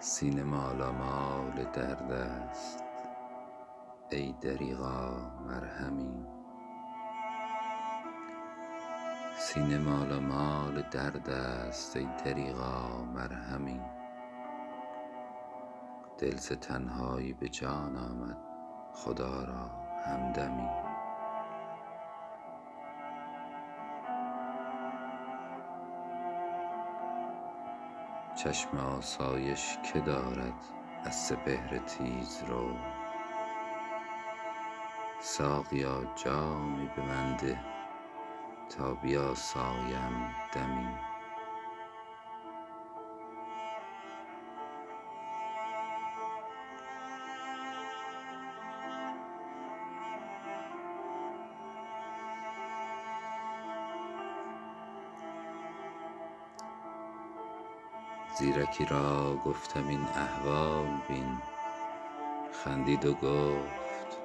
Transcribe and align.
سینه 0.00 0.42
مالامال 0.42 1.64
درد 1.72 2.12
است 2.12 2.84
ای 4.10 4.34
دریغا 4.40 5.30
مرهمی. 13.04 13.80
دل 16.18 16.36
ز 16.36 16.52
تنهایی 16.52 17.32
به 17.32 17.48
جان 17.48 17.96
آمد 17.96 18.38
خدا 18.92 19.44
را 19.44 19.70
همدمی. 20.06 20.85
چشم 28.36 28.78
آسایش 28.78 29.78
که 29.92 30.00
دارد 30.00 30.64
از 31.04 31.14
سپهر 31.26 31.78
تیزرو 31.78 32.76
ساقیا 35.20 36.14
جامی 36.24 36.90
به 36.96 37.02
من 37.02 37.36
ده 37.36 37.60
تا 38.68 38.94
بیاسایم 38.94 40.34
دمی 40.52 40.88
زیرکی 58.38 58.84
را 58.84 59.36
گفتم 59.44 59.88
این 59.88 60.00
احوال 60.00 61.00
بین. 61.08 61.38
خندید 62.52 63.04
و 63.04 63.14
گفت 63.14 64.18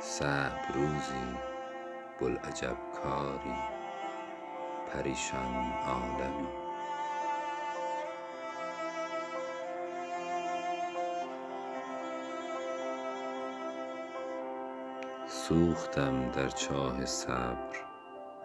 صعب 0.00 0.58
روزی 0.74 1.36
بوالعجب 2.18 2.76
کاری 3.02 3.54
پریشان 4.92 5.72
عالمی. 5.86 6.48
سوختم 15.28 16.30
در 16.30 16.48
چاه 16.48 17.04
صبر 17.04 17.76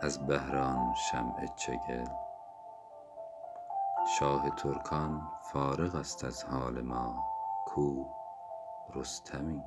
از 0.02 0.28
بهر 0.28 0.58
آن 0.58 0.94
شمع 1.12 1.46
چگل. 1.56 2.29
شاه 4.18 4.50
ترکان 4.50 5.32
فارغ 5.42 5.96
است 5.96 6.26
از 6.26 6.44
حال 6.44 6.82
ما 6.82 7.24
کو 7.66 8.06
رستمی. 8.96 9.64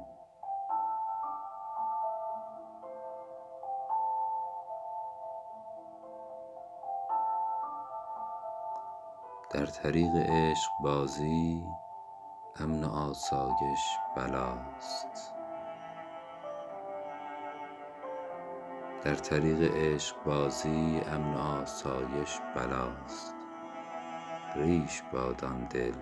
در 9.51 9.67
طریق 9.67 10.17
عشقبازی 10.17 11.67
امن 12.61 12.85
و 12.85 12.89
آسایش 12.89 13.99
بلاست. 14.17 15.35
ریش 24.55 25.03
باد 25.13 25.45
آن 25.45 25.65
دل 25.65 25.95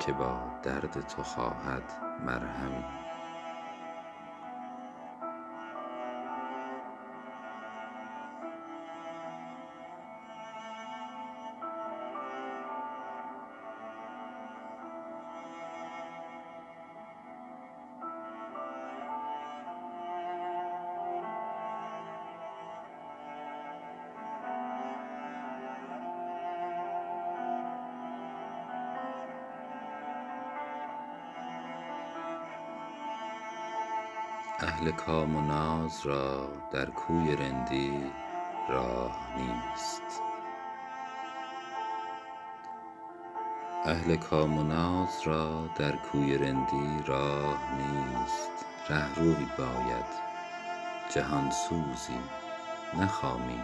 که 0.00 0.12
با 0.12 0.40
درد 0.62 1.00
تو 1.08 1.22
خواهد 1.22 1.92
مرهمی 2.26 3.03
اهل 34.60 34.90
کام 34.90 35.36
و 35.36 35.40
ناز 35.40 36.06
را 45.26 45.50
در 45.84 45.96
کوی 45.96 46.38
رندی 46.46 47.02
راه 47.08 47.58
نیست. 47.76 48.50
رهروی 48.88 49.46
باید 49.58 50.04
جهان 51.14 51.50
سوزی 51.50 52.18
نه 52.94 53.06
خامی 53.06 53.60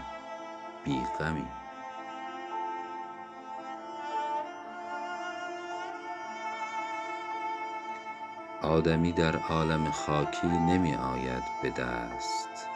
آدمی 8.70 9.12
در 9.12 9.36
عالم 9.36 9.90
خاکی 9.90 10.46
نمی 10.48 10.94
آید 10.94 11.42
به 11.62 11.70
دست. 11.70 12.68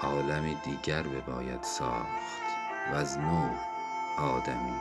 عالمی 0.00 0.54
دیگر 0.54 1.02
بباید 1.02 1.62
ساخت 1.62 2.42
وز 2.92 3.18
نو 3.18 3.48
آدمی. 4.18 4.80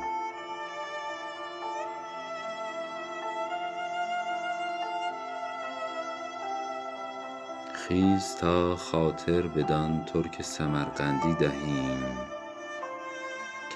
خیز 7.74 8.36
تا 8.36 8.76
خاطر 8.76 9.42
بدان 9.42 10.06
ترک 10.06 10.42
سمرقندی 10.42 11.34
دهیم 11.34 12.18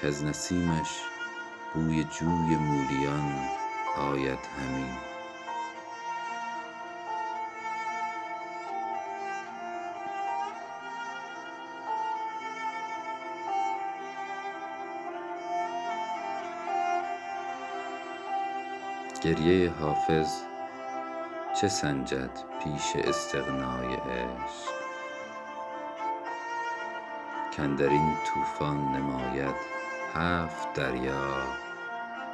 کز 0.02 0.24
نسیمش 0.24 1.00
بوی 1.74 2.04
جوی 2.04 2.56
مولیان 2.56 3.34
آید 3.98 4.38
همی 4.58 5.15
گریه 19.20 19.70
حافظ. 19.70 20.42
چه 21.60 21.68
سنجد 21.68 22.30
پیش 22.64 22.96
استغنای 22.96 23.94
عشق. 23.94 24.76
کاندر 27.56 27.88
این 27.88 28.14
طوفان 28.26 28.92
نماید 28.92 29.54
هفت 30.14 30.72
دریا 30.72 31.42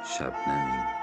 شبنمی 0.05 1.02